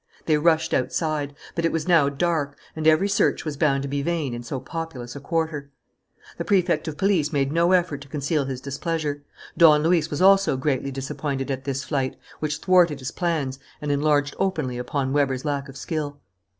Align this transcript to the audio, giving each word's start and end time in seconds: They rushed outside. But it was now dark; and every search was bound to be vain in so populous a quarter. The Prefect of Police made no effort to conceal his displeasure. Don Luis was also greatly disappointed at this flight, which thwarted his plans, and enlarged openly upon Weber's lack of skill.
They 0.25 0.39
rushed 0.39 0.73
outside. 0.73 1.35
But 1.53 1.63
it 1.63 1.71
was 1.71 1.87
now 1.87 2.09
dark; 2.09 2.57
and 2.75 2.87
every 2.87 3.07
search 3.07 3.45
was 3.45 3.55
bound 3.55 3.83
to 3.83 3.87
be 3.87 4.01
vain 4.01 4.33
in 4.33 4.41
so 4.41 4.59
populous 4.59 5.15
a 5.15 5.19
quarter. 5.19 5.69
The 6.39 6.43
Prefect 6.43 6.87
of 6.87 6.97
Police 6.97 7.31
made 7.31 7.51
no 7.53 7.71
effort 7.71 8.01
to 8.01 8.07
conceal 8.07 8.45
his 8.45 8.61
displeasure. 8.61 9.21
Don 9.59 9.83
Luis 9.83 10.09
was 10.09 10.19
also 10.19 10.57
greatly 10.57 10.89
disappointed 10.89 11.51
at 11.51 11.65
this 11.65 11.83
flight, 11.83 12.15
which 12.39 12.57
thwarted 12.57 12.97
his 12.97 13.11
plans, 13.11 13.59
and 13.79 13.91
enlarged 13.91 14.33
openly 14.39 14.79
upon 14.79 15.13
Weber's 15.13 15.45
lack 15.45 15.69
of 15.69 15.77
skill. 15.77 16.19